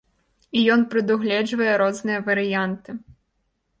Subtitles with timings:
[0.59, 2.91] І ён прадугледжвае розныя варыянты.